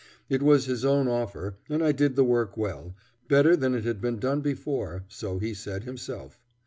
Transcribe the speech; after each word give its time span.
It 0.29 0.41
was 0.41 0.65
his 0.65 0.83
own 0.83 1.07
offer, 1.07 1.57
and 1.69 1.83
I 1.83 1.91
did 1.91 2.15
the 2.15 2.23
work 2.23 2.57
well, 2.57 2.95
better 3.27 3.55
than 3.55 3.75
it 3.75 3.83
had 3.83 4.01
been 4.01 4.17
done 4.17 4.41
before, 4.41 5.05
so 5.09 5.37
he 5.37 5.53
said 5.53 5.83
himself. 5.83 6.39